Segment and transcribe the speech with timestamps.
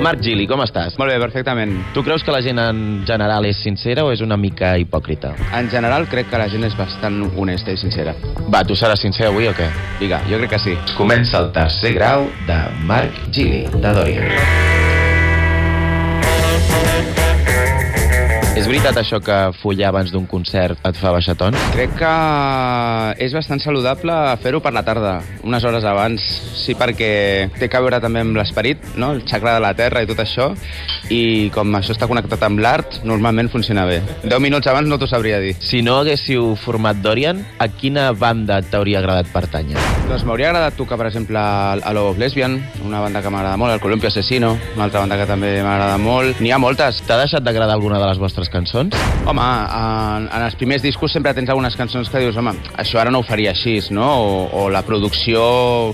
[0.00, 0.94] Marc Gili, com estàs?
[0.96, 1.74] Molt bé, perfectament.
[1.92, 5.34] Tu creus que la gent en general és sincera o és una mica hipòcrita?
[5.58, 8.16] En general, crec que la gent és bastant honesta i sincera.
[8.48, 9.68] Va, tu seràs sincer avui o què?
[10.00, 10.76] Vinga, jo crec que sí.
[10.96, 14.79] Comença el tercer grau de Marc Gili, de Dorian.
[18.58, 21.58] És veritat això que follar abans d'un concert et fa baixar tons?
[21.70, 22.14] Crec que
[23.22, 26.24] és bastant saludable fer-ho per la tarda, unes hores abans.
[26.58, 29.12] Sí, perquè té a veure també amb l'esperit, no?
[29.14, 30.50] el xacra de la terra i tot això,
[31.14, 34.00] i com això està connectat amb l'art, normalment funciona bé.
[34.24, 35.54] 10 minuts abans no t'ho sabria dir.
[35.62, 39.78] Si no haguéssiu format Dorian, a quina banda t'hauria agradat pertànyer?
[40.10, 43.78] Doncs m'hauria agradat tocar, per exemple, a Love of Lesbian, una banda que m'agrada molt,
[43.78, 46.42] el Columpio Asesino, una altra banda que també m'agrada molt.
[46.42, 46.98] N'hi ha moltes.
[47.06, 48.96] T'ha deixat d'agradar alguna de les vostres cançons?
[49.28, 53.12] Home, en, en els primers discos sempre tens algunes cançons que dius, home, això ara
[53.12, 54.06] no ho faria així, no?
[54.22, 55.42] O, o la producció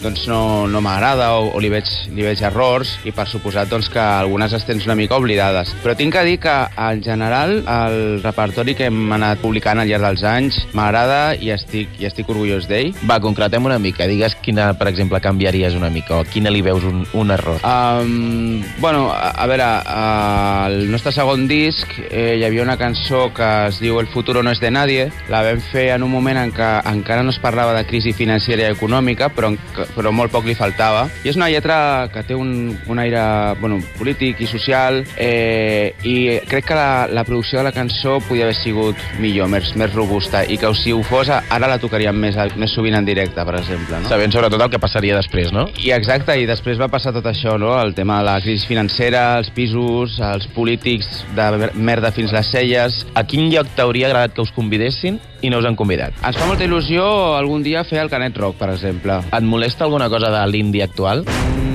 [0.00, 3.90] doncs no, no m'agrada o, o li, veig, li veig errors i per suposat doncs,
[3.92, 5.74] que algunes les tens una mica oblidades.
[5.84, 10.06] Però tinc que dir que en general el repertori que hem anat publicant al llarg
[10.08, 12.94] dels anys m'agrada i estic, i estic orgullós d'ell.
[13.08, 14.08] Va, concretem una mica.
[14.10, 17.60] Digues quina, per exemple, canviaries una mica o quina li veus un, un error.
[17.66, 23.48] Um, bueno, a, a veure, al nostre segon disc eh, hi havia una cançó que
[23.68, 25.08] es diu El futuro no es de nadie.
[25.28, 28.66] La vam fer en un moment en què encara no es parlava de crisi financera
[28.66, 29.52] i econòmica, però,
[29.94, 31.06] però molt poc li faltava.
[31.24, 33.22] I és una lletra que té un, un aire
[33.60, 36.16] bueno, polític i social eh, i
[36.50, 40.44] crec que la, la producció de la cançó podia haver sigut millor, més, més robusta
[40.44, 43.98] i que si ho fos ara la tocaríem més, més sovint en directe, per exemple.
[44.00, 44.08] No?
[44.10, 45.66] Sabent sobretot el que passaria després, no?
[45.82, 47.72] I exacte, i després va passar tot això, no?
[47.80, 53.00] el tema de la crisi financera, els pisos, els polítics de merda fins les celles.
[53.16, 56.16] A quin lloc t'hauria agradat que us convidessin i no us han convidat?
[56.26, 57.04] Ens fa molta il·lusió
[57.38, 59.20] algun dia fer el Canet Rock, per exemple.
[59.32, 61.24] Et molesta alguna cosa de l'indi actual?
[61.24, 61.69] Mm,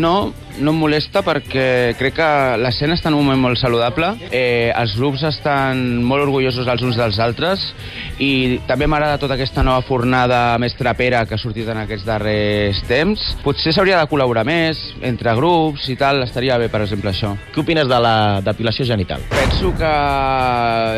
[0.00, 2.28] no, no em molesta perquè crec que
[2.60, 6.98] l'escena està en un moment molt saludable, eh, els grups estan molt orgullosos els uns
[7.00, 7.66] dels altres
[8.20, 12.82] i també m'agrada tota aquesta nova fornada més trapera que ha sortit en aquests darrers
[12.88, 13.22] temps.
[13.44, 17.34] Potser s'hauria de col·laborar més entre grups i tal, estaria bé, per exemple, això.
[17.54, 19.24] Què opines de la depilació genital?
[19.32, 19.94] Penso que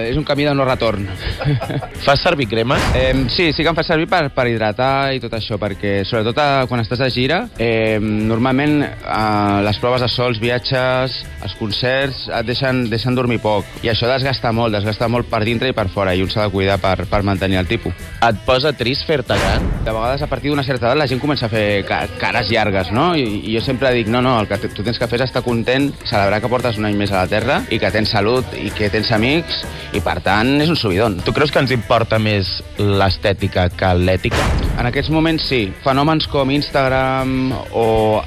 [0.00, 1.06] és un camí de no retorn.
[2.06, 2.78] Fas servir crema?
[2.96, 6.38] Eh, sí, sí que em fa servir per, per hidratar i tot això, perquè sobretot
[6.42, 11.54] a, quan estàs a gira, eh, normalment eh, les proves de sol, els viatges, els
[11.58, 13.68] concerts, et deixen, deixen dormir poc.
[13.84, 16.54] I això desgasta molt, desgasta molt per dintre i per fora, i un s'ha de
[16.54, 17.94] cuidar per, per mantenir el tipus.
[18.22, 19.68] Et posa trist fer-te gran?
[19.84, 22.92] De vegades, a partir d'una certa edat, la gent comença a fer ca cares llargues,
[22.94, 23.12] no?
[23.18, 25.44] I, I jo sempre dic, no, no, el que tu tens que fer és estar
[25.44, 28.70] content, celebrar que portes un any més a la Terra i que tens salut i
[28.74, 31.20] que tens amics, i per tant és un subidon.
[31.24, 34.71] Tu creus que ens importa més l'estètica que l'ètica?
[34.82, 35.68] En aquests moments sí.
[35.84, 37.84] Fenòmens com Instagram o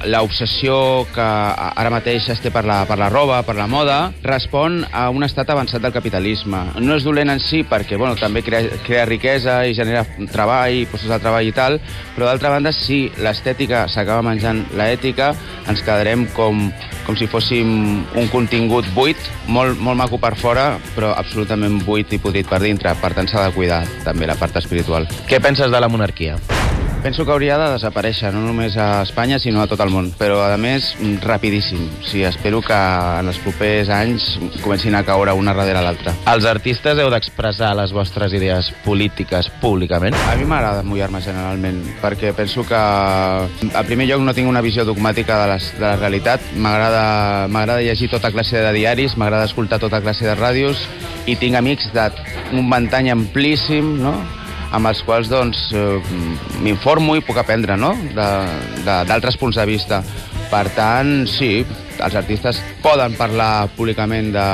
[0.08, 0.76] l'obsessió
[1.12, 1.24] que
[1.66, 5.26] ara mateix es té per la, per la roba, per la moda, respon a un
[5.26, 6.62] estat avançat del capitalisme.
[6.80, 11.12] No és dolent en si perquè bueno, també crea, crea riquesa i genera treball, postos
[11.12, 11.76] de treball i tal,
[12.16, 15.34] però d'altra banda, si l'estètica s'acaba menjant l'ètica,
[15.68, 16.70] ens quedarem com,
[17.04, 17.68] com si fóssim
[18.16, 22.96] un contingut buit, molt, molt maco per fora, però absolutament buit i podrit per dintre.
[22.96, 25.04] Per tant, s'ha de cuidar també la part espiritual.
[25.28, 26.40] Què penses de la monarquia?
[27.06, 30.08] Penso que hauria de desaparèixer, no només a Espanya, sinó a tot el món.
[30.18, 30.88] Però, a més,
[31.22, 31.84] rapidíssim.
[32.02, 34.24] Sí, espero que en els propers anys
[34.64, 36.16] comencin a caure una darrere l'altra.
[36.32, 40.18] Els artistes heu d'expressar les vostres idees polítiques públicament?
[40.26, 44.82] A mi m'agrada mullar-me generalment, perquè penso que, a primer lloc, no tinc una visió
[44.82, 46.48] dogmàtica de, les, de la realitat.
[46.58, 50.82] M'agrada llegir tota classe de diaris, m'agrada escoltar tota classe de ràdios,
[51.30, 54.16] i tinc amics d'un ventall amplíssim, no?,
[54.74, 55.98] amb els quals doncs, eh,
[56.62, 57.94] m'informo i puc aprendre no?
[58.14, 60.02] d'altres punts de vista.
[60.46, 61.64] Per tant, sí,
[61.98, 64.46] els artistes poden parlar públicament de,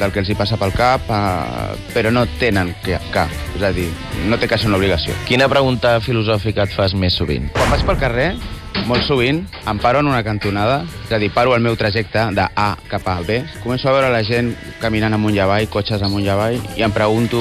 [0.00, 3.32] del que els hi passa pel cap, eh, però no tenen que, cap.
[3.56, 3.88] És a dir,
[4.28, 5.16] no té que ser una obligació.
[5.28, 7.48] Quina pregunta filosòfica et fas més sovint?
[7.56, 8.30] Quan vaig pel carrer,
[8.88, 12.46] molt sovint, em paro en una cantonada, és a dir, paro el meu trajecte de
[12.56, 16.26] A cap a B, començo a veure la gent caminant amunt i avall, cotxes amunt
[16.26, 17.40] i avall, i em pregunto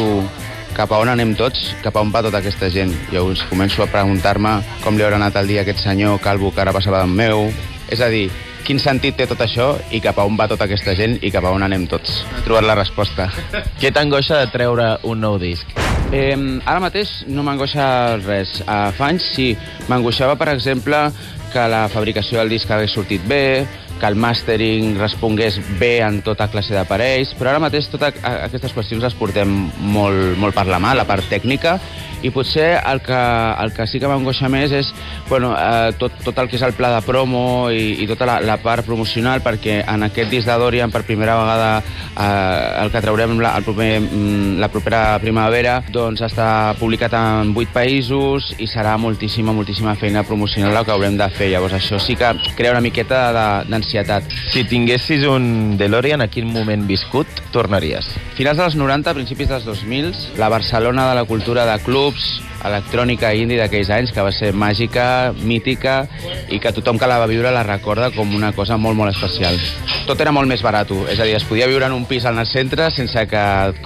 [0.75, 2.93] cap a on anem tots, cap a on va tota aquesta gent.
[3.13, 6.61] Llavors començo a preguntar-me com li haurà anat el dia a aquest senyor calvo que
[6.63, 7.47] ara passava del meu.
[7.89, 8.27] És a dir,
[8.67, 11.47] quin sentit té tot això i cap a on va tota aquesta gent i cap
[11.47, 12.21] a on anem tots.
[12.37, 13.29] He trobat la resposta.
[13.81, 15.65] Què t'angoixa de treure un nou disc?
[16.13, 17.89] Eh, ara mateix no m'angoixa
[18.23, 18.59] res.
[18.65, 19.51] Uh, fa anys sí,
[19.89, 21.07] m'angoixava, per exemple,
[21.49, 23.65] que la fabricació del disc hagués sortit bé,
[23.99, 29.03] que el màstering respongués bé en tota classe d'aparells, però ara mateix totes aquestes qüestions
[29.03, 29.51] les portem
[29.93, 31.77] molt, molt per la mà, la part tècnica,
[32.21, 33.19] i potser el que,
[33.63, 34.91] el que sí que m'angoixa més és
[35.29, 38.39] bueno, eh, tot, tot el que és el pla de promo i, i tota la,
[38.43, 41.69] la part promocional, perquè en aquest disc de Dorian, per primera vegada,
[42.15, 46.49] eh, el que traurem la, el proper, mm, la propera primavera, doncs està
[46.79, 51.51] publicat en 8 països i serà moltíssima, moltíssima feina promocional el que haurem de fer.
[51.53, 53.29] Llavors això sí que crea una miqueta
[53.69, 54.27] d'ansietat.
[54.51, 58.09] Si tinguessis un DeLorean, a quin moment viscut tornaries?
[58.39, 63.43] Finals dels 90, principis dels 2000, la Barcelona de la cultura de clubs, electrònica i
[63.43, 66.05] indie d'aquells anys, que va ser màgica, mítica,
[66.47, 69.59] i que tothom que la va viure la recorda com una cosa molt, molt especial.
[70.07, 72.39] Tot era molt més barat, és a dir, es podia viure en un pis al
[72.47, 73.83] centre sense que et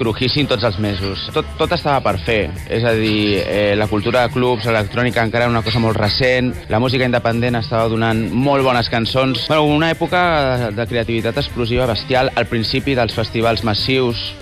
[0.48, 1.30] tots els mesos.
[1.34, 5.46] Tot, tot estava per fer, és a dir, eh, la cultura de clubs, electrònica encara
[5.46, 9.48] era una cosa molt recent, la música independent estava donant molt bones cançons.
[9.48, 14.34] Bueno, una època de, creativitat explosiva bestial al principi dels festivals massius,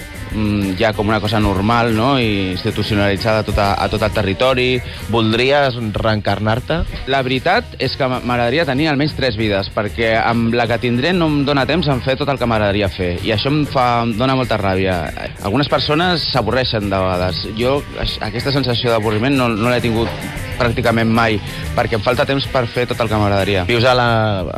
[0.80, 2.14] ja com una cosa normal no?
[2.20, 4.70] i institucionalitzada a tot, a, a tot el territori.
[5.12, 6.82] Voldries reencarnar-te?
[7.12, 11.30] La veritat és que m'agradaria tenir almenys tres vides, perquè amb la que tindré no
[11.32, 14.16] em dóna temps en fer tot el que m'agradaria fer, i això em, fa, em
[14.20, 15.02] dóna molta ràbia.
[15.44, 17.44] Algunes persones s'avorreixen de vegades.
[17.60, 17.80] Jo
[18.22, 21.40] aquesta sensació d'avorriment no, no l'he tingut pràcticament mai,
[21.76, 23.66] perquè em falta temps per fer tot el que m'agradaria.
[23.70, 24.10] Vius a la,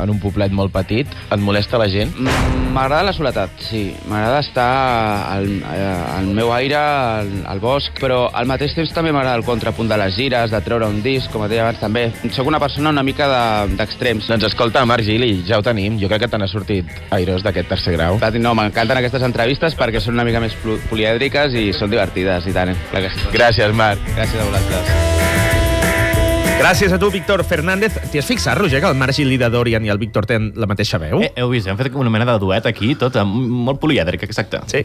[0.03, 1.09] en un poblet molt petit?
[1.31, 2.13] Et molesta la gent?
[2.73, 3.83] M'agrada la soledat, sí.
[4.09, 4.69] M'agrada estar
[5.29, 5.47] al,
[6.17, 9.99] al meu aire, al, al bosc, però al mateix temps també m'agrada el contrapunt de
[10.01, 12.07] les gires, de treure un disc, com et deia abans també.
[12.33, 13.29] Soc una persona una mica
[13.73, 14.27] d'extrems.
[14.27, 15.99] De, doncs escolta, Marc Gili, ja ho tenim.
[16.01, 18.19] Jo crec que te n'ha sortit airós d'aquest tercer grau.
[18.43, 20.57] No, m'encanten aquestes entrevistes perquè són una mica més
[20.89, 22.73] polièdriques i són divertides, i tant.
[22.73, 23.03] Eh?
[23.33, 24.13] Gràcies, Marc.
[24.17, 25.12] Gràcies a vosaltres.
[26.57, 27.97] Gràcies a tu, Víctor Fernández.
[28.09, 30.65] T'hi has fixat, Roger, que el Marc Gili de Dorian i el Víctor tenen la
[30.69, 31.19] mateixa veu?
[31.21, 34.63] Eh, heu vist, hem fet com una mena de duet aquí, tot molt polièdric, exacte.
[34.71, 34.81] Sí.